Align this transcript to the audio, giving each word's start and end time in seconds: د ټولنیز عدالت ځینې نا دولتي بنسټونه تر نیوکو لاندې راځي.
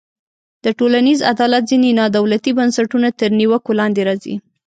د 0.63 0.65
ټولنیز 0.79 1.19
عدالت 1.31 1.63
ځینې 1.71 1.89
نا 1.99 2.05
دولتي 2.17 2.51
بنسټونه 2.59 3.07
تر 3.19 3.29
نیوکو 3.39 3.71
لاندې 3.79 4.01
راځي. 4.09 4.35